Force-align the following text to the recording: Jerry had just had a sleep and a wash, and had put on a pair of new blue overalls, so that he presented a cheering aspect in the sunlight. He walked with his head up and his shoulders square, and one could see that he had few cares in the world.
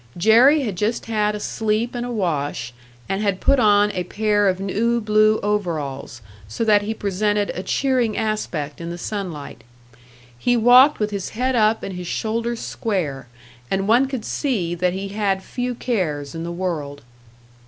Jerry 0.17 0.63
had 0.63 0.77
just 0.77 1.05
had 1.05 1.35
a 1.35 1.39
sleep 1.39 1.93
and 1.93 2.03
a 2.03 2.09
wash, 2.11 2.73
and 3.07 3.21
had 3.21 3.39
put 3.39 3.59
on 3.59 3.91
a 3.91 4.03
pair 4.03 4.49
of 4.49 4.59
new 4.59 4.99
blue 4.99 5.39
overalls, 5.43 6.23
so 6.47 6.63
that 6.63 6.81
he 6.81 6.95
presented 6.95 7.51
a 7.51 7.61
cheering 7.61 8.17
aspect 8.17 8.81
in 8.81 8.89
the 8.89 8.97
sunlight. 8.97 9.63
He 10.35 10.57
walked 10.57 10.97
with 10.99 11.11
his 11.11 11.29
head 11.37 11.55
up 11.55 11.83
and 11.83 11.93
his 11.95 12.07
shoulders 12.07 12.61
square, 12.61 13.27
and 13.69 13.87
one 13.87 14.07
could 14.07 14.25
see 14.25 14.73
that 14.73 14.93
he 14.93 15.09
had 15.09 15.43
few 15.43 15.75
cares 15.75 16.33
in 16.33 16.43
the 16.45 16.51
world. 16.51 17.03